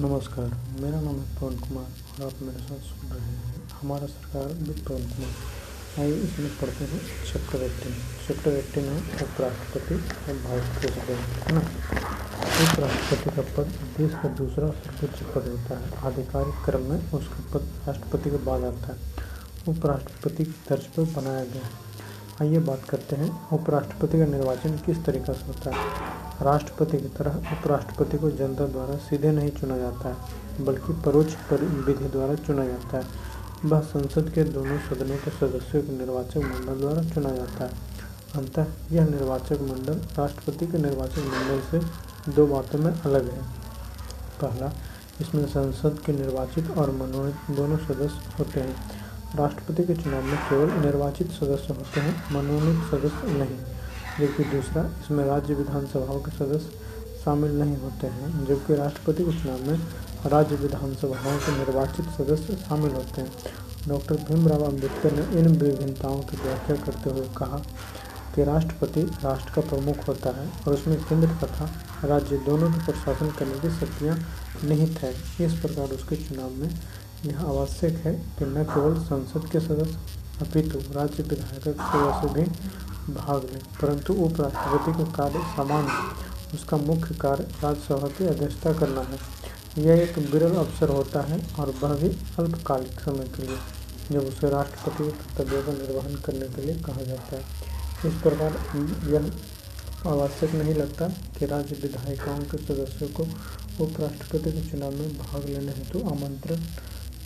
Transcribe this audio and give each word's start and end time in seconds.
नमस्कार, 0.00 0.50
मेरा 0.80 1.00
नाम 1.00 1.14
है 1.14 1.36
पवन 1.36 1.56
कुमार 1.58 1.86
और 2.18 2.26
आप 2.26 2.42
मेरे 2.42 2.58
साथ 2.58 2.82
सुन 2.88 3.08
रहे 3.12 3.30
हैं 3.36 3.62
हमारा 3.70 4.06
सरकार 4.06 4.52
विद 4.58 4.84
पवन 4.88 5.06
कुमार। 5.06 6.02
आइए 6.02 6.14
इसमें 6.16 6.50
पढ़ते 6.58 6.84
हैं 6.84 7.00
चैप्टर 7.30 7.62
एट्टीन 7.62 7.96
चैप्टर 8.26 8.50
एट्टीन 8.50 8.84
है 8.84 8.98
उपराष्ट्रपति 9.24 9.94
और 9.94 10.38
भारत 10.44 10.78
प्रेसिडेंट 10.78 11.18
है? 11.18 11.54
ना 11.54 11.60
उपराष्ट्रपति 12.66 13.30
का 13.36 13.42
पद 13.56 13.72
देश 13.98 14.12
का 14.12 14.28
दूसरा 14.34 14.70
सर्वोच्च 14.70 15.22
पद 15.34 15.48
होता 15.48 15.78
है। 15.78 16.06
आधिकारिक 16.06 16.64
क्रम 16.64 16.82
में 16.82 17.12
उसका 17.12 17.42
पद 17.54 17.68
राष्ट्रपति 17.86 18.30
के 18.30 18.44
बाद 18.44 18.64
आता 18.64 18.92
है। 18.92 18.98
उपराष्ट्रपति 19.68 20.44
की 20.44 20.54
तर्ज 20.68 20.86
पर 20.96 21.12
बनाया 21.20 21.44
गया 21.44 21.64
है। 21.64 21.70
आइए 22.42 22.58
बात 22.58 22.84
करते 22.88 23.16
हैं, 23.16 23.30
उपराष्ट्रपति 23.50 24.18
का 24.18 24.26
निर्वाचन 24.26 24.78
किस 24.86 25.04
तरीका 25.04 25.32
से 25.32 25.46
होता 25.46 25.76
है? 25.76 26.27
राष्ट्रपति 26.42 26.98
की 26.98 27.08
तरह 27.08 27.30
उपराष्ट्रपति 27.30 28.18
को 28.18 28.30
जनता 28.30 28.66
द्वारा 28.66 28.96
सीधे 28.96 29.30
नहीं 29.32 29.50
चुना 29.50 29.78
जाता 29.78 30.08
है, 30.08 30.16
बल्कि 30.64 30.92
परोक्ष 30.92 31.36
विधि 31.52 32.04
द्वारा 32.04 32.34
चुना 32.34 32.64
जाता 32.64 32.98
है। 32.98 33.04
वह 33.64 33.80
संसद 33.80 34.30
के 34.34 34.44
दोनों 34.44 34.78
सदनों 34.78 35.16
के 35.16 35.30
सदस्यों 35.30 35.82
के 35.82 35.92
निर्वाचक 35.92 36.36
मंडल 36.36 36.80
द्वारा 36.80 37.02
चुना 37.02 37.30
जाता 37.30 37.64
है। 37.64 37.70
अंतः 38.36 38.66
यह 38.92 39.06
निर्वाचक 39.06 39.60
मंडल 39.60 39.94
राष्ट्रपति 40.18 40.66
के 40.66 40.78
निर्वाचक 40.78 41.18
मंडल 41.18 41.60
से 41.70 42.32
दो 42.32 42.46
बातों 42.46 42.78
में 42.78 42.92
अलग 42.92 43.30
है। 43.30 43.42
पहला, 44.42 44.72
इसमें 45.20 45.46
संसद 45.46 45.98
के 46.06 46.12
निर्वाचित 46.12 46.70
और 46.70 46.90
मनोनीत 46.90 47.56
दोनों 47.56 47.76
सदस्य 47.76 48.32
होते 48.38 48.60
हैं। 48.60 48.76
राष्ट्रपति 49.36 49.84
के 49.84 49.94
चुनाव 49.94 50.22
में 50.22 50.36
केवल 50.36 50.70
निर्वाचित 50.86 51.30
सदस्य 51.30 51.74
होते 51.74 52.00
हैं, 52.00 52.14
मनोनीत 52.32 52.90
सदस्य 52.90 53.32
नहीं। 53.32 53.77
जबकि 54.18 54.44
दूसरा 54.46 54.82
इसमें 55.00 55.24
राज्य 55.24 55.54
विधानसभाओं 55.54 56.20
के 56.20 56.30
सदस्य 56.30 56.86
शामिल 57.24 57.58
नहीं 57.58 57.76
होते 57.76 58.06
हैं, 58.06 58.44
जबकि 58.46 58.74
राष्ट्रपति 58.74 59.24
के 59.24 59.32
चुनाव 59.42 59.70
में 59.70 59.78
राज्य 60.26 60.56
विधानसभाओं 60.56 61.38
के 61.38 61.56
निर्वाचित 61.58 62.06
सदस्य 62.18 62.56
शामिल 62.58 62.92
होते 62.92 63.20
हैं। 63.20 63.32
डॉक्टर 63.88 64.16
भीमराव 64.28 64.62
अंबेडकर 64.64 65.12
ने 65.12 65.40
इन 65.40 65.48
विभिन्नताओं 65.48 66.20
की 66.20 66.36
व्याख्या 66.36 66.76
करते 66.76 67.10
हुए 67.10 67.28
कहा 67.36 67.62
कि 68.34 68.44
राष्ट्रपति 68.44 69.02
राष्ट्र 69.24 69.52
का 69.52 69.60
प्रमुख 69.68 70.06
होता 70.08 70.30
है 70.30 70.48
और 70.66 70.74
उसमें 70.74 70.98
केंद्र 71.04 71.28
तथा 71.42 71.70
राज्य 72.04 72.36
दोनों 72.46 72.70
के 72.72 72.84
प्रशासन 72.86 73.30
करने 73.38 73.60
की 73.60 73.70
शक्तियाँ 73.78 74.16
निहित 74.64 74.98
है। 74.98 75.12
इस 75.46 75.52
प्रकार 75.60 75.94
उसके 75.96 76.16
चुनाव 76.18 76.50
में 76.52 76.68
यह 77.24 77.40
आवश्यक 77.42 77.96
है 78.04 78.12
कि 78.38 78.44
न 78.46 78.64
केवल 78.64 78.98
संसद 79.04 79.48
के 79.52 79.60
सदस्य, 79.60 79.98
अपितु 80.42 80.78
राज्य 80.94 81.22
विधायक 81.22 81.64
सदस्य 81.64 82.34
भी 82.34 82.44
भाग 83.10 83.44
लें 83.44 83.60
परंतु 83.80 84.14
उपराष्ट्रपति 84.24 84.92
का 84.94 85.10
कार्य 85.12 85.40
समान 85.56 85.86
है। 85.86 86.54
उसका 86.54 86.76
मुख्य 86.78 87.14
कार्य 87.14 87.44
राज्यसभा 87.62 88.08
की 88.08 88.26
अध्यक्षता 88.26 88.72
करना 88.72 89.00
है। 89.02 89.18
यह 89.78 90.02
एक 90.02 90.18
विरल 90.32 90.54
अवसर 90.56 90.88
होता 90.90 91.20
है 91.22 91.40
और 91.60 91.74
वह 91.82 91.94
भी 91.94 92.08
अल्पकालिक 92.38 93.00
समय 93.00 93.28
के 93.36 93.42
लिए, 93.42 93.58
जब 94.10 94.26
उसे 94.26 94.50
राष्ट्रपति 94.50 95.04
के 95.04 95.10
कर्तव्यों 95.10 95.62
का 95.62 95.72
निर्वहन 95.74 96.14
करने 96.16 96.48
के 96.48 96.62
लिए 96.62 96.74
कहा 96.82 97.02
जाता 97.02 97.36
है। 97.36 97.42
इस 98.06 98.20
प्रकार 98.22 98.56
यह 99.08 99.30
आवश्यक 100.06 100.54
नहीं 100.54 100.74
लगता 100.74 101.08
कि 101.38 101.46
राज्य 101.46 101.76
विधायिकाओं 101.82 102.42
के 102.50 102.58
सदस्यों 102.58 103.08
को 103.10 103.22
उपराष्ट्रपति 103.84 104.52
के 104.52 104.68
चुनाव 104.70 104.92
में 104.92 105.16
भाग 105.18 105.44
लेने 105.44 105.72
हेतु 105.72 105.98
आमंत्रण 106.08 106.60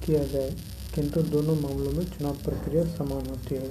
किया 0.04 0.24
जाए, 0.24 0.50
किंतु 0.94 1.22
दोनों 1.24 1.54
मामलों 1.56 1.92
में 1.92 2.04
चुनाव 2.08 2.36
प्रक्रिया 2.44 2.84
समान 2.96 3.28
होती 3.28 3.54
है। 3.54 3.70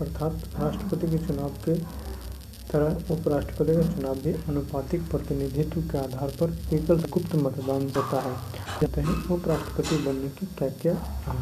अर्थात 0.00 0.32
राष्ट्रपति 0.60 1.06
के 1.06 1.18
चुनाव 1.18 1.48
के 1.48 1.74
तरह 2.70 3.12
उपराष्ट्रपति 3.14 3.76
का 3.76 3.82
चुनाव 3.82 4.14
भी 4.14 4.32
अनुपातिक 4.32 5.10
प्रतिनिधित्व 5.10 5.80
के 5.80 5.98
आधार 5.98 6.28
पर 6.28 6.74
एकल 6.74 7.02
गुप्त 7.12 7.34
मतदान 7.34 7.82
होता 7.96 8.20
है। 8.20 8.34
कहते 8.80 9.00
हैं 9.00 9.28
उपराष्ट्रपति 9.28 9.96
बनने 9.96 10.28
की 10.28 10.46
क्या 10.46 10.68
क्या 10.68 10.94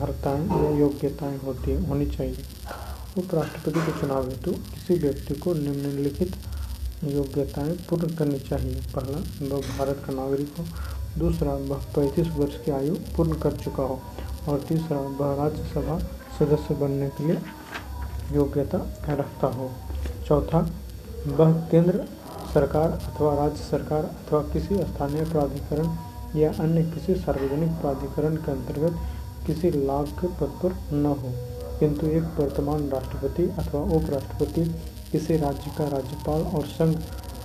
अर्हताएँ 0.03 0.65
या 0.65 0.71
योग्यताएँ 0.79 1.39
होती 1.39 1.75
होनी 1.87 2.07
चाहिए। 2.07 2.45
उपराष्ट्रपति 3.19 3.81
के 3.81 4.01
चुनाव 4.01 4.29
हेतु 4.31 4.53
किसी 4.53 4.99
व्यक्ति 4.99 5.35
को 5.35 5.55
निम्नलिखित 5.55 6.37
योग्यताएँ 7.05 7.73
पूर्ण 7.73 8.15
करनी 8.15 8.39
चाहिए। 8.39 8.75
पहला, 8.75 9.19
वह 9.55 9.79
भारत 9.79 10.03
का 10.07 10.13
नागरिक 10.13 10.55
हो। 10.59 10.65
दूसरा, 11.19 11.55
वह 11.55 11.77
पैंतीस 11.97 12.29
वर्ष 12.29 12.65
की 12.65 12.71
आयु 12.71 12.95
पूर्ण 12.95 13.39
कर 13.41 13.53
चुका 13.53 13.83
हो। 13.83 14.01
और 14.49 14.61
तीसरा, 14.61 14.99
वह 14.99 15.43
राज्यसभा 15.43 15.99
सदस्य 16.39 16.75
बनने 16.75 17.09
के 17.09 17.27
लिए 17.27 17.39
योग्यता 18.33 18.79
रखता 19.09 19.47
हो। 19.47 19.71
चौथा, 20.27 20.71
वह 21.27 21.53
केंद्र 21.53 22.05
सरकार 22.55 22.91
अथवा 22.91 23.35
राज्य 23.35 23.57
सरकार 23.57 24.05
अथवा 24.05 24.41
किसी 24.41 24.77
स्थानीय 24.77 25.25
प्राधिकरण 25.25 25.89
या 26.41 26.53
अन्य 26.53 26.83
किसी 26.83 27.15
सार्वजनिक 27.15 27.71
प्राधिकरण 27.71 28.37
के 28.37 28.53
अंतर्गत 28.53 28.99
किसी 29.47 29.71
लाभ 29.71 30.07
के 30.21 30.27
पद 30.27 30.53
पर 30.63 30.95
न 30.95 31.07
हो। 31.07 31.33
किंतु 31.79 32.07
एक 32.07 32.23
वर्तमान 32.23 32.89
राष्ट्रपति 32.89 33.43
अथवा 33.43 33.81
उपराष्ट्रपति 33.81 34.75
किसी 35.13 35.37
राज्य 35.37 35.71
का 35.79 35.89
राज्यपाल 35.89 36.43
और 36.43 36.67
संघ 36.67 36.97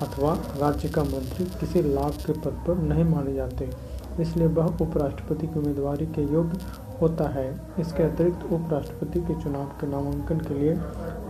अथवा 0.02 0.34
राज्य 0.58 0.90
का 0.90 1.04
मंत्री 1.04 1.46
किसी 1.46 1.82
लाभ 1.82 2.12
के 2.26 2.34
पद 2.34 2.64
पर 2.68 2.78
नहीं 2.78 3.04
माने 3.04 3.34
जाते। 3.34 3.89
इसलिए 4.22 4.48
वह 4.50 4.78
उपराष्ट्रपति 4.82 5.48
की 5.48 5.60
उम्मीदवारी 5.60 6.06
के 6.08 6.22
योग्य 6.34 6.60
होता 7.02 7.28
है। 7.30 7.50
इसके 7.80 8.04
अतिरिक्त 8.04 8.44
उपराष्ट्रपति 8.46 9.20
के 9.20 9.42
चुनाव 9.44 9.66
के 9.82 9.88
नामांकन 9.88 10.40
के 10.40 10.54
लिए 10.54 10.74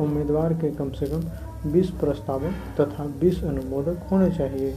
उम्मीदवार 0.03 0.53
के 0.53 0.72
कम 0.75 0.91
से 0.91 1.05
कम 1.05 1.23
20 1.72 1.89
प्रस्तावक 2.00 2.53
तथा 2.79 3.05
20 3.19 3.44
अनुमोदक 3.44 4.07
होने 4.11 4.29
चाहिए। 4.31 4.72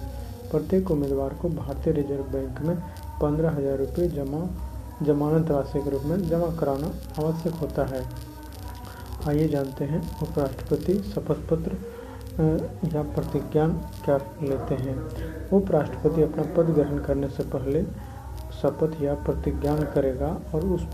प्रत्येक 0.51 0.91
उम्मीदवार 0.91 1.35
को 1.35 1.49
भारतीय 1.51 1.93
रिज़र्व 1.93 2.25
बैंक 2.33 2.61
में 2.61 2.77
पंद्रह 3.21 3.51
हज़ार 3.51 3.79
रुपये 3.79 4.09
जमा, 4.09 4.47
जमानत 5.03 5.51
राशि 5.51 5.81
के 5.81 5.91
रूप 5.91 6.03
में 6.05 6.29
जमा 6.29 6.51
कराना 6.57 6.93
आवश्यक 7.19 7.55
होता 7.55 7.85
है। 7.87 8.05
आइए 9.29 9.49
जानते 9.49 9.85
हैं 9.85 10.01
उपराष्ट्रपति 10.23 10.95
शपथ 11.11 11.49
पत्र 11.51 11.77
या 12.95 13.03
प्रतिज्ञान 13.03 13.73
क्या 14.05 14.17
लेते 14.43 14.75
हैं? 14.75 14.97
उपराष्ट्रपति 15.51 16.23
अपना 16.23 16.43
पद 16.43 16.71
ग्रहण 16.71 16.99
करने 16.99 17.29
से 17.29 17.43
पहले 17.43 17.83
शपथ 18.63 19.03
या 19.03 19.15
प्रतिज्ञान 19.15 19.79
करेगा 19.79 20.41
और 20.55 20.65
उस 20.65 20.87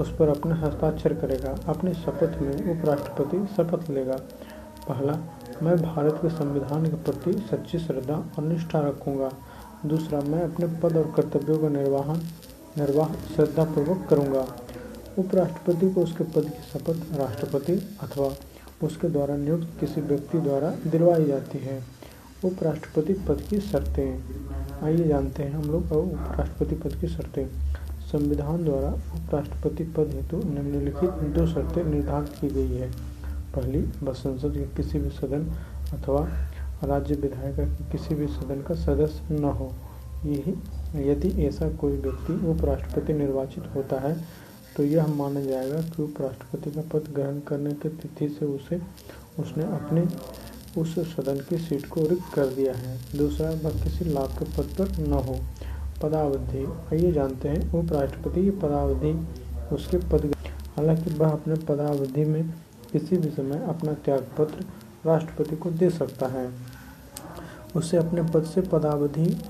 उस 0.00 0.16
पर 0.16 0.28
अपने 0.28 0.54
हस्ताक्षर 0.54 1.14
करेगा। 1.14 1.56
अपनी 1.68 1.94
शपथ 1.94 2.38
में 2.42 2.80
उपराष्ट्रपति 2.80 3.46
शपथ 3.56 3.90
लेगा। 3.90 4.16
पहला, 4.88 5.18
मैं 5.62 5.82
भारत 5.82 6.18
के 6.22 6.28
संविधान 6.28 6.86
के 6.86 6.96
प्रति 6.96 7.32
सच्ची 7.32 7.78
श्रद्धा 7.78 8.14
और 8.14 8.44
निष्ठा 8.44 8.80
रखूँगा। 8.80 9.30
दूसरा, 9.86 10.20
मैं 10.20 10.42
अपने 10.42 10.66
पद 10.66 10.96
और 10.96 11.12
कर्तव्यों 11.16 11.58
का 11.58 11.68
निर्वाहन, 11.68 12.20
निर्वाह 12.78 13.12
श्रद्धापूर्वक 13.12 14.06
करूँगा। 14.10 14.46
उपराष्ट्रपति 15.18 15.90
को 15.90 16.00
उसके 16.00 16.24
पद 16.24 16.44
की 16.44 16.78
शपथ 16.78 17.18
राष्ट्रपति 17.18 17.98
अथवा 18.02 18.28
उसके 18.82 19.08
द्वारा 19.08 19.36
नियुक्त 19.36 19.68
किसी 19.80 20.00
व्यक्ति 20.00 20.38
द्वारा 20.38 20.70
दिलवाई 20.86 21.24
जाती 21.24 21.58
है। 21.58 21.82
उपराष्ट्रपति 22.44 23.12
पद 23.12 23.40
की 23.50 23.60
शर्तें। 23.60 24.22
आइए 24.82 25.04
जानते 25.04 25.42
हैं 25.42 25.52
हम 25.52 25.70
लोग 25.70 25.92
उपराष्ट्रपति 25.92 26.74
पद 26.74 26.94
की 26.94 27.08
शर्तें। 27.08 27.46
संविधान 28.12 28.64
द्वारा 28.64 28.88
उपराष्ट्रपति 28.88 29.84
पद 29.84 30.12
हेतु 30.14 30.36
निम्नलिखित 30.36 31.10
दो 31.10 31.46
शर्तें 31.46 31.84
निर्धारित 31.84 32.28
की 32.40 32.48
गई 32.48 32.76
है। 32.76 32.90
पहली 33.54 33.80
वह 34.02 34.12
संसद 34.12 34.54
के 34.54 34.64
किसी 34.76 34.98
भी 34.98 35.10
सदन 35.10 35.50
अथवा 35.92 36.28
राज्य 36.84 37.14
विधायक 37.14 37.56
के 37.56 37.90
किसी 37.92 38.14
भी 38.14 38.26
सदन 38.26 38.62
का 38.62 38.74
सदस्य 38.74 39.34
न 39.34 39.44
हो। 39.44 39.72
यही, 40.24 40.54
यदि 41.10 41.46
ऐसा 41.46 41.68
कोई 41.70 41.96
व्यक्ति 41.96 42.32
उपराष्ट्रपति 42.48 43.12
निर्वाचित 43.12 43.64
होता 43.74 44.00
है 44.00 44.16
तो 44.78 44.84
यह 44.84 45.06
माना 45.06 45.40
जाएगा 45.40 45.80
कि 45.80 46.02
उपराष्ट्रपति 46.02 46.70
का 46.70 46.80
पद 46.80 47.14
ग्रहण 47.14 47.40
करने 47.40 47.72
की 47.72 47.88
तिथि 47.88 48.28
से 48.28 48.44
उसे, 48.44 48.82
उसने 49.38 49.64
अपने 49.64 50.06
उस 50.80 50.98
सदन 50.98 51.40
की 51.48 51.58
सीट 51.58 51.86
को 51.86 52.00
रिक्त 52.06 52.34
कर 52.34 52.46
दिया 52.46 52.74
है। 52.74 52.98
दूसरा, 53.18 53.50
वह 53.50 53.70
किसी 53.70 54.04
लाभ 54.04 54.38
के 54.38 54.44
पद 54.44 54.64
पर 54.78 54.98
न 55.08 55.12
हो। 55.12 55.38
पदावधि। 56.02 56.64
आइए 56.64 57.12
जानते 57.12 57.48
हैं, 57.48 57.72
उपराष्ट्रपति 57.72 58.42
की 58.42 58.50
पदावधि, 58.50 59.28
उसके 59.74 59.96
पद 59.96 60.34
हालाँकि 60.76 61.10
वह 61.10 61.30
अपने 61.30 61.54
पदावधि 61.54 62.24
में 62.24 62.54
किसी 62.92 63.16
भी 63.16 63.30
समय 63.30 63.64
अपना 63.68 63.92
त्यागपत्र 63.94 64.64
राष्ट्रपति 65.06 65.56
को 65.56 65.70
दे 65.70 65.90
सकता 65.90 66.26
है। 66.26 66.52
उसे 67.76 67.96
अपने 67.96 68.22
पद 68.22 68.44
से 68.44 68.60
पदावधि 68.60 69.42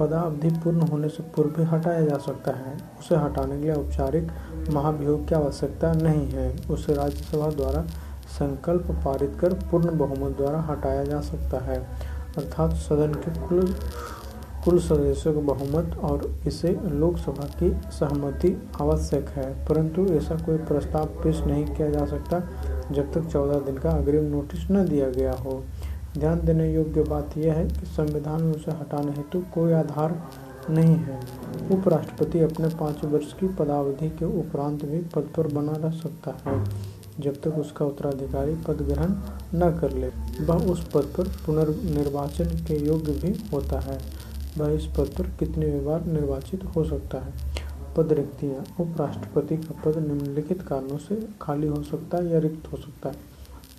पदावधि 0.00 0.50
पूर्ण 0.50 0.80
होने 0.80 1.08
से 1.08 1.22
पूर्व 1.22 1.62
हटाया 1.62 2.00
जा 2.00 2.18
सकता 2.18 2.52
है। 2.52 2.76
उसे 3.00 3.16
हटाने 3.16 3.56
के 3.56 3.62
लिए 3.62 3.72
औपचारिक 3.72 4.28
महाभियोग 4.70 5.28
की 5.28 5.34
आवश्यकता 5.34 5.92
नहीं 5.92 6.28
है। 6.30 6.56
उसे 6.70 6.94
राज्यसभा 6.94 7.50
द्वारा 7.50 7.82
संकल्प 8.28 8.90
पारित 9.04 9.36
कर 9.40 9.52
पूर्ण 9.52 9.98
बहुमत 9.98 10.36
द्वारा 10.36 10.60
हटाया 10.60 11.04
जा 11.04 11.20
सकता 11.20 11.64
है। 11.64 11.78
अर्थात 12.38 12.72
सदन 12.72 13.14
के 13.14 13.48
कुल 13.48 13.74
कुल 14.64 14.78
सदस्यों 14.78 15.32
का 15.34 15.40
बहुमत 15.40 15.98
और 15.98 16.34
इसे 16.46 16.68
लोकसभा 16.84 17.44
की 17.62 17.70
सहमति 17.90 18.62
आवश्यक 18.80 19.28
है। 19.28 19.66
परंतु 19.66 20.06
ऐसा 20.06 20.34
कोई 20.36 20.56
प्रस्ताव 20.58 21.04
पेश 21.04 21.40
नहीं 21.40 21.66
किया 21.66 21.90
जा 21.90 22.06
सकता 22.06 22.40
जब 22.92 23.12
तक 23.12 23.24
चौदह 23.24 23.60
दिन 23.60 23.78
का 23.78 23.90
अग्रिम 23.90 24.24
नोटिस 24.24 24.70
न 24.70 24.88
दिया 24.88 25.08
गया 25.10 25.32
हो। 25.32 25.62
ध्यान 26.18 26.40
देने 26.40 26.72
योग्य 26.72 27.02
बात 27.02 27.36
यह 27.38 27.54
है 27.54 27.64
कि 27.68 27.86
संविधान 27.86 28.42
में 28.42 28.52
उसे 28.52 28.70
हटाने 28.70 29.12
हेतु 29.12 29.40
कोई 29.54 29.72
आधार 29.72 30.12
नहीं 30.70 30.94
है। 30.96 31.18
उपराष्ट्रपति 31.72 32.40
अपने 32.40 32.68
पाँच 32.76 33.04
वर्ष 33.04 33.32
की 33.32 33.48
पदावधि 33.48 34.08
के 34.10 34.24
उपरांत 34.40 34.84
भी 34.84 35.00
पद 35.14 35.28
पर 35.36 35.46
बना 35.46 35.72
रह 35.76 35.90
सकता 35.90 36.36
है, 36.46 36.64
जब 37.20 37.40
तक 37.42 37.58
उसका 37.58 37.84
उत्तराधिकारी 37.84 38.54
पद 38.66 38.82
ग्रहण 38.82 39.12
न 39.54 39.70
कर 39.80 39.92
ले। 39.92 40.08
वह 40.44 40.70
उस 40.70 40.84
पद 40.94 41.12
पर 41.16 41.28
पुनर्निर्वाचन 41.46 42.56
के 42.66 42.78
योग्य 42.86 43.12
भी 43.12 43.34
होता 43.52 43.80
है। 43.80 43.98
वह 44.58 44.72
इस 44.72 44.86
पद 44.86 45.10
पर 45.18 45.30
कितने 45.38 45.68
बार 45.80 46.04
निर्वाचित 46.06 46.64
हो 46.76 46.84
सकता 46.84 47.18
है। 47.18 47.32
पद 47.96 48.12
रिक्तियाँ 48.12 48.64
उपराष्ट्रपति 48.80 49.56
का 49.56 49.80
पद 49.84 49.98
निम्नलिखित 49.98 50.62
कारणों 50.62 50.98
से 50.98 51.16
खाली 51.42 51.66
हो 51.66 51.82
सकता 51.82 52.18
है 52.18 52.32
या 52.32 52.38
रिक्त 52.38 52.72
हो 52.72 52.76
सकता 52.76 53.08
है। 53.08 53.14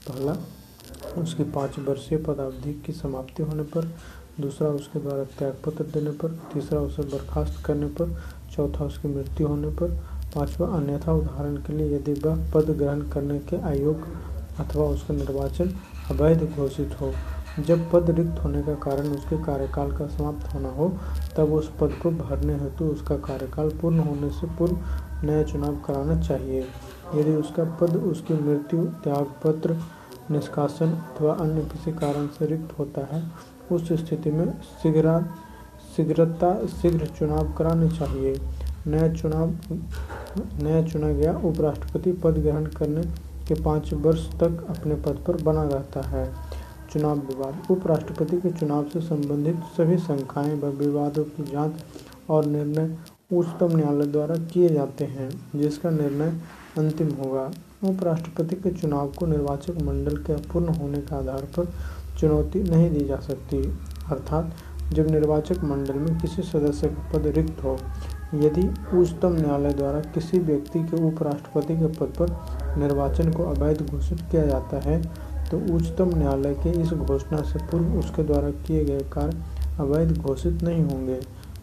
पहला 0.08 0.38
उसकी 1.18 1.44
पाँच 1.44 1.80
वर्षीय 1.80 2.18
पदावधि 2.18 2.74
की 2.86 2.94
समाप्ति 2.94 3.44
होने 3.44 3.64
पर, 3.64 3.92
दूसरा 4.40 4.68
उसके 4.68 5.00
द्वारा 5.00 5.24
त्यागपत्र 5.24 5.84
देने 5.84 6.12
पर, 6.12 6.40
तीसरा 6.54 6.80
उसे 6.80 7.04
बर्खास्त 7.04 7.66
करने 7.66 7.86
पर, 7.86 8.16
चौथा 8.56 8.86
उसकी 8.86 9.08
मृत्यु 9.08 9.48
होने 9.48 9.68
पर, 9.68 9.92
पांचवा 10.36 10.68
अन्यथा 10.68 11.14
उदाहरण 11.14 11.56
के 11.56 11.74
लिए 11.74 11.96
यदि 11.96 12.14
वह 12.14 12.52
पद 12.52 12.70
ग्रहण 12.70 13.02
करने 13.02 13.40
के 13.40 13.56
अयोग्य 13.56 14.12
अथवा 14.60 14.86
उसका 14.86 15.14
निर्वाचन 15.14 15.70
अवैध 16.12 16.44
घोषित 16.56 17.02
हो, 17.02 17.12
जब 17.60 17.92
पद 17.92 18.10
रिक्त 18.10 18.44
होने 18.44 18.62
का 18.62 18.74
कारण 18.74 19.08
उसके 19.08 19.44
कार्यकाल 19.44 19.92
का 19.92 20.08
समाप्त 20.08 20.54
होना 20.54 20.70
हो, 20.70 20.90
तब 21.38 21.54
उस 21.54 21.72
पद 21.82 21.94
को 22.04 22.12
भरने 22.12 22.54
हेतु 22.54 22.86
उसका 22.86 23.18
कार्यकाल 23.18 23.70
पूर्ण 23.70 24.00
होने 24.00 24.30
से 24.30 24.48
पूर्व 24.48 24.78
नया 25.24 25.44
चुनाव 25.44 25.76
कराना 25.76 26.22
चाहिए। 26.22 26.66
यदि 27.16 27.32
उसका 27.32 27.64
पद, 27.64 27.96
उसकी 27.96 28.34
मृत्यु, 28.34 28.86
त्यागपत्र 29.04 29.78
निष्कासन 30.32 30.92
अथवा 30.92 31.34
अन्य 31.34 31.62
किसी 31.64 31.92
कारण 31.92 32.28
से 32.28 32.46
रिक्त 32.46 32.78
होता 32.80 33.02
है, 33.12 33.24
उस 33.72 33.92
स्थिति 33.94 34.32
में 34.32 34.52
शीघ्र 34.84 35.22
शीघ्रता, 35.96 36.54
शीघ्र 36.68 37.06
चुनाव 37.10 37.54
कराने 37.54 37.90
चाहिए। 37.90 38.40
नया 38.88 39.08
चुनाव 39.14 39.54
नया 40.64 40.82
चुना 40.84 41.08
गया 41.10 41.32
उपराष्ट्रपति 41.46 42.12
पद 42.14 42.38
ग्रहण 42.38 42.66
करने 42.72 43.04
के 43.48 43.62
पाँच 43.64 43.94
वर्ष 43.94 44.28
तक 44.34 44.66
अपने 44.70 44.96
पद 44.96 45.24
पर 45.28 45.42
बना 45.44 45.64
रहता 45.64 46.02
है। 46.02 46.26
चुनाव 46.92 47.18
विवाद। 47.20 47.72
उपराष्ट्रपति 47.72 48.38
के 48.38 48.50
चुनाव 48.50 48.84
से 48.84 49.02
संबंधित 49.02 49.62
सभी 49.78 49.98
शंकाएँ 49.98 50.56
व 50.56 50.68
विवादों 50.78 51.24
की 51.26 51.44
जाँच 51.44 51.84
और 52.30 52.46
निर्णय 52.46 52.96
उच्चतम 53.34 53.76
न्यायालय 53.76 54.06
द्वारा 54.06 54.36
किए 54.46 54.70
जाते 54.70 55.06
हैं, 55.06 55.30
जिसका 55.56 55.90
निर्णय 55.90 56.34
अंतिम 56.78 57.10
होगा। 57.14 57.52
उपराष्ट्रपति 57.84 58.56
के 58.56 58.70
चुनाव 58.72 59.08
को 59.08 59.26
निर्वाचक 59.26 59.82
मंडल 59.82 60.18
के 60.18 60.34
अपूर्ण 60.34 60.68
होने 60.68 60.98
के 60.98 61.16
आधार 61.16 61.42
पर 61.42 61.74
चुनौती 62.20 62.64
नहीं 62.64 62.90
दी 62.90 63.06
जा 63.06 63.16
सकती। 63.16 63.58
अर्थात, 64.12 64.54
जब 64.94 65.12
निर्वाचक 65.12 65.64
मंडल 65.64 65.94
में 65.94 66.20
किसी 66.20 66.42
सदस्य 66.42 66.88
का 66.88 67.12
पद 67.14 67.28
रिक्त 67.28 67.64
हो, 67.64 67.78
यदि 68.34 68.98
उच्चतम 68.98 69.34
न्यायालय 69.34 69.74
द्वारा 69.74 70.00
किसी 70.00 70.40
व्यक्ति 70.40 70.80
के 70.80 71.08
उपराष्ट्रपति 71.08 71.78
के 71.78 71.86
पद 71.86 72.14
पर 72.22 72.30
निर्वाचन 72.78 73.32
को 73.32 73.44
अवैध 73.44 73.82
घोषित 73.92 74.22
किया 74.32 74.46
जाता 74.46 74.80
है 74.80 75.02
तो 75.52 75.76
उच्चतम 75.76 76.10
न्यायालय 76.18 76.54
के 76.54 76.70
इस 76.82 76.90
घोषणा 76.90 77.42
से 77.42 77.60
पूर्व 77.60 77.86
उसके 77.86 78.24
द्वारा 78.24 78.50
किए 78.50 78.86
गए 78.86 79.00
कार्य 79.00 79.42
अवैध 79.80 80.18
घोषित 80.18 80.64
नहीं 80.64 80.84
होंगे। 80.84 81.20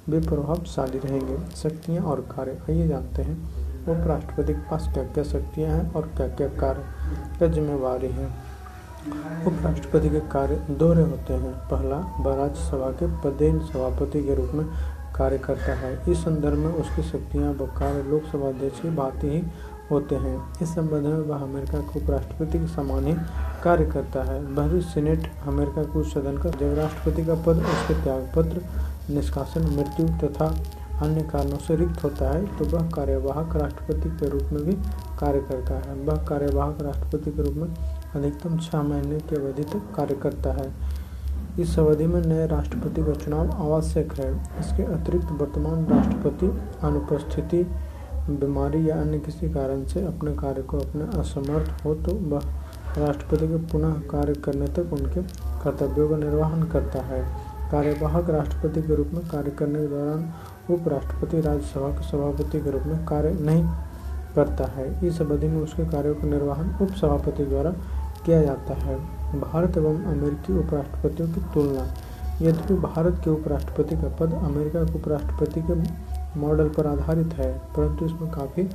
वे 0.09 0.21
प्रभावशाली 0.21 0.99
रहेंगे। 0.99 1.39
शक्तियाँ 1.57 2.05
और 2.05 2.21
कार्य, 2.21 2.59
आइए 2.71 2.89
जानते 2.89 3.23
हैं। 3.23 3.65
उपराष्ट्रपति 3.89 4.55
के 4.55 4.61
पास 4.61 4.89
क्या 4.95 5.03
क्या 5.05 5.25
शक्तियाँ 5.25 5.71
हैं 5.71 5.93
और 5.93 6.03
क्या 6.17 6.27
क्या 6.29 6.49
कार्य 6.49 6.85
क्या 7.39 7.49
जिम्मेवारी 7.49 8.09
है? 8.09 8.27
उपराष्ट्रपति 9.47 10.11
के 10.11 10.21
कार्य 10.21 10.57
दोहरे 10.71 11.03
होते 11.03 11.35
हैं। 11.35 11.53
पहला 11.71 11.97
वह 12.21 12.37
राज्यसभा 12.37 12.91
के 12.91 13.07
पदेन 13.23 13.59
सभापति 13.61 14.23
के 14.23 14.35
रूप 14.35 14.51
में 14.55 14.67
कार्य 15.17 15.39
करता 15.39 15.75
है। 15.75 15.93
इस 16.13 16.19
संदर्भ 16.19 16.59
में 16.59 16.73
उसकी 16.73 17.03
शक्तियाँ 17.03 17.53
व 17.53 17.67
कार्य 17.79 18.03
लोकसभा 18.03 18.49
अध्यक्ष 18.49 18.81
की 18.81 18.91
भांति 18.91 19.29
ही 19.29 19.43
होते 19.91 20.15
हैं। 20.15 20.37
इस 20.63 20.75
संबंध 20.75 21.07
में 21.07 21.19
वह 21.19 21.43
अमेरिका 21.43 21.79
के 21.79 22.01
उपराष्ट्रपति 22.01 22.59
के 22.59 22.67
समान 22.67 23.07
ही 23.07 23.15
कार्य 23.65 23.87
करता 23.87 24.23
है। 24.23 24.41
वह 24.41 24.69
भी 24.69 24.81
सीनेट 24.81 25.31
अमेरिका 25.47 25.83
के 25.83 25.99
उच्च 25.99 26.13
सदन 26.13 26.39
का 26.39 26.51
जब 26.51 26.75
राष्ट्रपति 26.79 27.25
का 27.25 27.35
पद, 27.35 27.63
उसके 27.73 28.03
त्यागपत्र, 28.05 28.63
निष्कासन, 29.15 29.67
मृत्यु 29.77 30.09
तथा 30.19 30.49
अन्य 31.03 31.23
कारणों 31.23 31.59
से 31.59 31.77
रिक्त 31.77 32.03
होता 32.05 32.29
है 32.31 32.45
तो 32.57 32.65
वह 32.67 32.89
कार्यवाहक 32.91 33.57
राष्ट्रपति 33.57 34.11
के 34.11 34.29
रूप 34.29 34.53
में 34.53 34.65
भी 34.65 34.73
कार्य 35.21 35.41
करता 35.49 35.79
है। 35.81 35.95
वह 36.01 36.25
कार्यवाहक 36.25 36.83
राष्ट्रपति 36.83 37.31
के 37.31 37.43
रूप 37.43 37.55
में 37.55 37.69
अधिकतम 38.15 38.59
छः 38.59 38.83
महीने 38.83 39.19
की 39.21 39.37
अवधि 39.37 39.65
तक 39.65 39.95
कार्य 39.97 40.15
करता 40.15 40.53
है। 40.53 40.73
इस 41.61 41.79
अवधि 41.79 42.07
में 42.07 42.21
नए 42.23 42.47
राष्ट्रपति 42.47 43.03
का 43.03 43.13
चुनाव 43.15 43.51
आवश्यक 43.53 44.13
है। 44.13 44.31
इसके 44.61 44.83
अतिरिक्त 44.85 45.33
वर्तमान 45.33 45.85
राष्ट्रपति, 45.87 46.47
अनुपस्थिति, 46.83 47.63
बीमारी 48.31 48.89
या 48.89 49.01
अन्य 49.01 49.19
किसी 49.19 49.49
कारण 49.53 49.85
से 49.85 50.05
अपने 50.07 50.35
कार्य 50.37 50.63
को 50.63 50.79
अपने 50.79 51.05
असमर्थ 51.21 51.85
हो 51.85 51.95
तो 51.97 52.13
वह 52.31 52.43
राष्ट्रपति 52.99 53.49
के 53.49 53.57
पुनः 53.73 54.01
कार्य 54.11 54.35
करने 54.35 54.67
तक 54.69 54.93
उनके 54.93 55.23
कर्तव्यों 55.63 56.09
का 56.09 56.17
निर्वहन 56.17 56.63
करता 56.69 57.03
है। 57.03 57.23
कार्यवाहक 57.71 58.31
राष्ट्रपति 58.31 58.83
के 58.83 58.95
रूप 58.95 59.11
में 59.15 59.27
कार्य 59.29 59.51
करने 59.51 59.79
के 59.79 59.89
दौरान 59.89 60.33
उपराष्ट्रपति, 60.71 61.41
राज्यसभा 61.41 61.89
के 61.91 62.09
सभापति 62.09 62.61
के 62.61 62.71
रूप 62.71 62.83
में 62.87 63.05
कार्य 63.07 63.33
नहीं 63.41 63.65
करता 64.35 64.65
है। 64.67 64.87
इस 65.07 65.21
अवधि 65.23 65.49
में 65.49 65.61
उसके 65.61 65.85
कार्यों 65.91 66.15
का 66.15 66.27
निर्वहन 66.27 66.75
उपसभापति 66.83 67.45
द्वारा 67.45 67.71
किया 68.25 68.43
जाता 68.43 68.75
है। 68.77 68.97
भारत 69.41 69.77
एवं 69.77 70.03
अमेरिकी 70.05 70.59
उपराष्ट्रपतियों 70.59 71.29
की 71.29 71.41
तुलना। 71.55 71.87
यद्यपि 72.43 72.75
भारत 72.75 73.21
के 73.25 73.31
उपराष्ट्रपति 73.31 73.97
का 73.97 74.09
पद 74.17 74.33
अमेरिका 74.35 74.85
के 74.85 74.99
उपराष्ट्रपति 74.99 75.63
के 75.63 75.75
मॉडल 76.41 76.69
पर 76.69 76.87
आधारित 76.87 77.35
है, 77.35 77.53
परंतु 77.77 78.07
इसमें 78.07 78.31
काफ़ी 78.31 78.69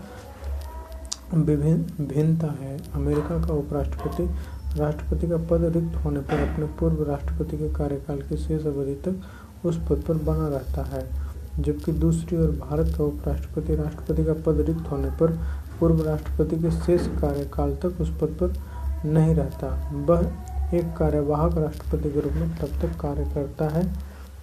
विभिन्न 1.35 2.05
भिन्नता 2.05 2.47
है। 2.59 2.77
अमेरिका 2.95 3.37
का 3.47 3.53
उपराष्ट्रपति 3.53 4.29
राष्ट्रपति 4.77 5.27
का 5.27 5.37
पद 5.49 5.63
रिक्त 5.75 5.95
होने 6.03 6.19
पर 6.21 6.39
अपने 6.41 6.65
पूर्व 6.79 7.03
राष्ट्रपति 7.03 7.57
के 7.57 7.69
कार्यकाल 7.73 8.21
की 8.21 8.37
शेष 8.37 8.65
अवधि 8.65 8.93
तक 9.05 9.65
उस 9.65 9.77
पद 9.89 10.03
पर 10.07 10.17
बना 10.25 10.47
रहता 10.47 10.83
है, 10.85 11.03
जबकि 11.59 11.91
दूसरी 11.93 12.37
ओर 12.37 12.51
भारत 12.59 12.93
का 12.97 13.03
उपराष्ट्रपति 13.03 13.75
राष्ट्रपति 13.75 14.23
का 14.23 14.33
पद 14.45 14.63
रिक्त 14.67 14.91
होने 14.91 15.09
पर 15.19 15.31
पूर्व 15.79 16.03
राष्ट्रपति 16.05 16.55
के 16.55 16.71
शेष 16.71 17.07
कार्यकाल 17.21 17.75
तक 17.83 18.01
उस 18.01 18.09
पद 18.21 18.37
पर 18.41 18.53
नहीं 19.07 19.35
रहता। 19.35 19.67
वह 20.07 20.75
एक 20.77 20.93
कार्यवाहक 20.97 21.57
राष्ट्रपति 21.57 22.09
के 22.09 22.19
रूप 22.19 22.33
में 22.33 22.55
तब 22.57 22.79
तक 22.81 22.99
कार्य 23.01 23.25
करता 23.33 23.69
है, 23.69 23.83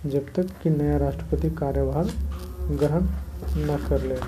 जब 0.06 0.32
तक 0.36 0.50
कि 0.62 0.70
नया 0.70 0.96
राष्ट्रपति 0.98 1.50
कार्यभार 1.50 2.10
ग्रहण 2.72 3.06
न 3.58 3.78
कर 3.88 4.02
ले। 4.02 4.18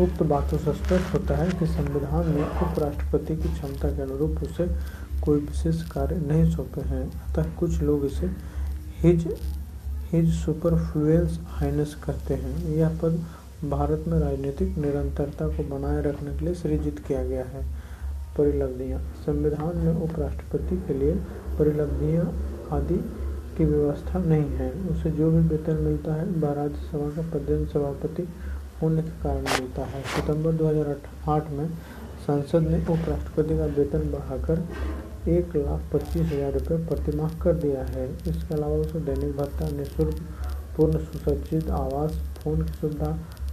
उक्त 0.00 0.22
बातों 0.22 0.58
से 0.58 0.72
स्पष्ट 0.72 1.14
होता 1.14 1.36
है 1.36 1.50
कि 1.50 1.66
संविधान 1.66 2.26
में 2.26 2.42
उपराष्ट्रपति 2.42 3.36
की 3.36 3.48
क्षमता 3.48 3.88
के 3.88 4.02
अनुरूप 4.02 4.42
उसे 4.42 4.66
कोई 5.22 5.40
विशेष 5.40 5.82
कार्य 5.90 6.16
नहीं 6.16 6.50
सौंपे 6.50 6.80
हैं। 6.80 7.04
अतः 7.22 7.54
कुछ 7.54 7.80
लोग 7.82 8.04
इसे 8.06 8.30
हिज 9.00 9.26
हिज 10.12 10.32
सुपरफ्लुएंस 10.34 11.38
हाइनेस 11.46 11.96
कहते 12.04 12.34
हैं। 12.34 12.56
यह 12.68 12.98
पद 13.02 13.24
भारत 13.70 14.04
में 14.08 14.18
राजनीतिक 14.20 14.78
निरंतरता 14.78 15.48
को 15.48 15.62
बनाए 15.68 16.02
रखने 16.02 16.38
के 16.38 16.44
लिए 16.44 16.54
सृजित 16.54 16.98
किया 16.98 17.24
गया 17.24 17.44
है। 17.44 17.64
परिलब्धियाँ 18.38 19.00
संविधान 19.26 19.76
में 19.76 19.94
उपराष्ट्रपति 19.94 20.76
के 20.76 20.94
लिए 20.94 21.14
परिलब्धियाँ 21.58 22.24
आदि 22.72 22.98
की 23.56 23.64
व्यवस्था 23.64 24.18
नहीं 24.18 24.50
है। 24.50 24.70
उसे 24.90 25.10
जो 25.10 25.30
भी 25.30 25.48
वेतन 25.48 25.82
मिलता 25.82 26.14
है, 26.14 26.24
वह 26.24 26.52
राज्यसभा 26.52 27.08
का 27.16 27.22
प्रदेश 27.30 27.68
सभापति 27.72 28.28
होने 28.82 29.02
के 29.02 29.10
कारण 29.22 29.42
मिलता 29.42 29.84
है। 29.84 30.02
सितंबर 30.06 30.52
2008 30.54 31.50
में 31.50 31.68
संसद 32.26 32.68
ने 32.68 32.78
उपराष्ट्रपति 32.84 33.56
का 33.58 33.64
वेतन 33.76 34.10
बढ़ाकर 34.12 34.62
एक 35.28 35.56
लाख 35.56 35.90
पच्चीस 35.92 36.26
हज़ार 36.26 36.52
रुपये 36.52 36.78
प्रतिमाह 36.86 37.38
कर 37.40 37.54
दिया 37.56 37.82
है। 37.86 38.06
इसके 38.28 38.54
अलावा 38.54 38.76
उसे 38.76 39.00
दैनिक 39.00 39.36
भत्ता, 39.36 39.68
निःशुल्क 39.70 40.20
पूर्ण 40.76 40.98
सुसज्जित 41.00 41.70
आवास, 41.72 42.12
फ़ोन 42.38 42.62
की 42.62 42.72
सुविधा, 42.72 43.12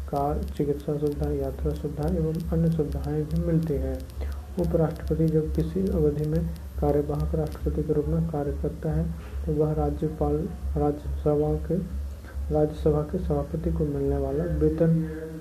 कार, 0.10 0.44
चिकित्सा 0.58 0.98
सुविधा, 0.98 1.32
यात्रा 1.34 1.74
सुविधा 1.74 2.08
एवं 2.10 2.50
अन्य 2.54 2.72
सुविधाएँ 2.72 3.24
भी 3.24 3.44
मिलती 3.44 3.74
हैं। 3.80 3.98
उपराष्ट्रपति 4.60 5.28
जब 5.28 5.54
किसी 5.56 5.88
अवधि 5.90 6.26
में 6.30 6.46
कार्यवाहक 6.80 7.36
राष्ट्रपति 7.36 7.84
के 7.84 7.94
रूप 7.94 8.06
में 8.08 8.28
कार्य 8.30 8.52
करता 8.62 8.92
है 8.92 9.06
तो 9.46 9.54
वह 9.54 9.72
राज्यपाल, 9.74 10.36
राज्यसभा 10.78 11.54
के 11.68 11.78
राज्यसभा 12.52 13.02
के 13.02 13.18
सभापति 13.20 13.72
को 13.72 13.86
मिलने 13.86 14.18
वाला 14.18 14.44
वेतन 14.60 14.92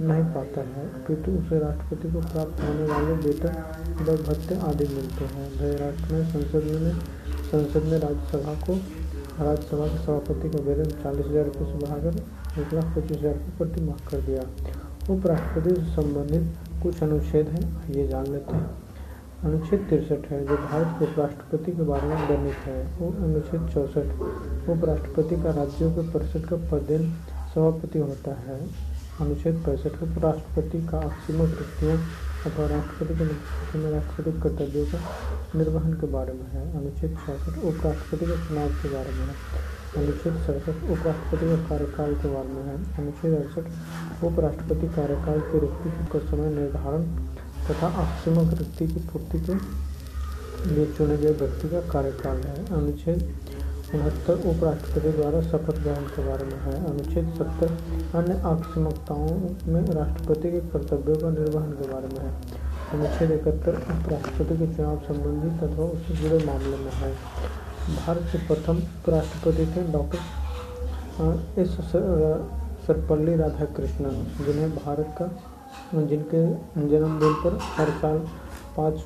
नहीं 0.00 0.22
पाता 0.34 0.60
है 0.68 0.84
अपितु 0.94 1.32
उसे 1.38 1.58
राष्ट्रपति 1.58 2.10
को 2.12 2.20
प्राप्त 2.22 2.62
होने 2.62 2.86
वाले 2.88 3.16
वेतन 3.24 3.54
व 4.00 4.16
भत्ते 4.22 4.54
आदि 4.68 4.86
मिलते 4.92 5.24
हैं। 5.26 5.48
महाराष्ट्र 5.50 6.14
में 6.14 6.24
संसद 6.30 6.70
में, 6.82 6.94
संसद 7.50 7.84
ने 7.84 7.98
राज्यसभा 7.98 8.54
को, 8.64 8.74
राज्यसभा 9.40 9.86
के 9.86 9.98
सभापति 10.04 10.50
का 10.50 10.62
वेतन 10.64 10.90
चालीस 11.02 11.26
हज़ार 11.26 11.44
रुपये 11.44 11.66
से 11.66 11.78
बढ़ाकर 11.78 12.60
एक 12.60 12.72
लाख 12.74 12.96
पच्चीस 12.96 13.18
हज़ार 13.18 13.34
रुपये 13.34 13.56
प्रति 13.58 13.80
माह 13.80 14.08
कर 14.10 14.20
दिया। 14.22 14.42
उपराष्ट्रपति 15.10 15.74
से 15.74 15.94
संबंधित 15.94 16.44
कुछ 16.82 17.02
अनुच्छेद 17.02 17.48
हैं, 17.48 17.64
ये 17.90 18.06
जान 18.08 18.32
लेते 18.32 18.54
हैं। 18.54 18.83
अनुच्छेद 19.44 19.86
तिरसठ 19.90 20.30
है, 20.30 20.46
जो 20.46 20.56
भारत 20.56 20.86
के 20.98 21.04
उपराष्ट्रपति 21.04 21.72
के 21.72 21.82
बारे 21.82 22.06
में 22.08 22.28
वर्णित 22.28 22.54
है। 22.54 22.96
वो 22.98 23.08
अनुच्छेद 23.24 23.68
चौसठ, 23.74 24.06
उपराष्ट्रपति 24.68 25.36
का 25.36 25.50
राज्यों 25.50 25.90
के 25.92 26.02
परिषद 26.10 26.46
का 26.46 26.56
पदेन 26.56 27.12
सभापति 27.54 27.98
होता 27.98 28.34
है। 28.34 28.58
अनुच्छेद 29.20 29.54
पैंसठ, 29.66 30.02
उपराष्ट्रपति 30.02 30.86
का 30.86 30.98
अक्षीमक 30.98 31.40
वृत्तियों 31.40 31.98
अथवा 32.46 32.66
राष्ट्रपति 32.66 33.14
के 33.14 33.24
नेतृत्व 33.24 33.78
में 33.78 33.90
राष्ट्रपति 33.90 34.40
कर्तव्यों 34.40 34.86
का 34.86 34.98
निर्वहन 35.58 35.92
के 35.92 36.06
बारे 36.06 36.32
में 36.32 36.46
है। 36.52 36.64
अनुच्छेद 36.76 37.18
छियासठ 37.26 37.58
उपराष्ट्रपति 37.64 38.26
के 38.26 38.48
चुनाव 38.48 38.68
के 38.68 38.88
बारे 38.88 39.10
में 39.10 39.26
है। 39.26 39.34
अनुच्छेद 39.96 40.34
सड़सठ, 40.46 40.90
उपराष्ट्रपति 40.90 41.46
का 41.46 41.68
कार्यकाल 41.68 42.14
के 42.14 42.28
बारे 42.28 42.48
में 42.48 42.62
है। 42.62 42.76
अनुच्छेद 42.98 43.38
अड़सठ, 43.38 44.24
उपराष्ट्रपति 44.24 44.88
कार्यकाल 44.88 45.40
की 45.40 45.58
रिक्ति 45.58 45.90
का 46.12 46.18
समय 46.18 46.50
निर्धारण 46.50 47.33
तथा 47.66 47.88
अक्षीमक 48.02 48.52
रिक्ति 48.58 48.86
की 48.86 49.00
पूर्ति 49.08 49.38
के 49.40 49.54
लिए 50.66 50.86
चुने 50.96 51.16
गए 51.18 51.32
व्यक्ति 51.34 51.68
का 51.68 51.80
कार्यकाल 51.92 52.36
है। 52.42 52.56
अनुच्छेद 52.74 53.22
उनहत्तर 53.94 54.34
उपराष्ट्रपति 54.50 55.10
द्वारा 55.12 55.40
शपथ 55.42 55.76
ग्रहण 55.82 56.04
के 56.14 56.22
बारे 56.26 56.44
में 56.44 56.58
है। 56.60 56.74
अनुच्छेद 56.84 57.32
सत्तर 57.38 57.68
अन्य 58.18 58.40
आकस्मिकताओं 58.46 59.34
में 59.72 59.82
राष्ट्रपति 59.90 60.50
के 60.50 60.60
कर्तव्यों 60.72 61.16
का 61.16 61.30
निर्वहन 61.30 61.72
के 61.72 61.88
बारे 61.92 62.08
में 62.08 62.20
है। 62.20 62.32
अनुच्छेद 62.92 63.30
इकहत्तर 63.30 63.74
उपराष्ट्रपति 63.94 64.56
के 64.56 64.66
चुनाव 64.76 64.98
संबंधी 65.06 65.50
तथा 65.58 65.82
उससे 65.84 66.14
जुड़े 66.14 66.44
मामले 66.46 66.76
में 66.76 66.92
है। 66.94 67.12
भारत 67.96 68.28
के 68.32 68.38
प्रथम 68.46 68.76
उपराष्ट्रपति 68.78 69.66
थे 69.72 69.82
डॉक्टर 69.92 70.20
एस 71.60 71.76
सर्वपल्ली 72.86 73.34
राधाकृष्णन, 73.36 74.16
जिन्हें 74.44 74.70
भारत 74.76 75.14
का 75.18 75.26
जिनके 75.94 76.46
जन्मदिन 76.88 77.34
पर 77.44 77.58
हर 77.62 77.90
साल 78.00 78.18
पाँच 78.76 79.04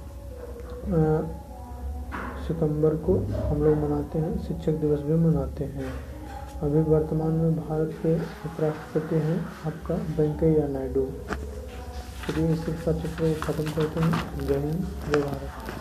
सितंबर 2.46 2.94
को 2.96 3.14
हम 3.48 3.62
लोग 3.62 3.76
मनाते 3.78 4.18
हैं, 4.18 4.38
शिक्षक 4.38 4.80
दिवस 4.80 5.00
भी 5.00 5.14
मनाते 5.14 5.64
हैं। 5.64 5.92
अभी 6.62 6.80
वर्तमान 6.90 7.32
में 7.32 7.56
भारत 7.56 7.90
के 8.02 8.14
उपराष्ट्रपति 8.16 9.16
हैं 9.16 9.38
आपका 9.66 9.94
वेंकैया 10.18 10.66
नायडू। 10.68 11.06
चलिए 12.26 12.56
शिक्षा 12.56 12.92
चक्र 12.92 13.34
खत्म 13.42 13.70
करते 13.72 14.00
हैं। 14.00 14.46
जय 14.46 14.58
हिंद, 14.58 14.86
जय 15.10 15.20
भारत। 15.20 15.77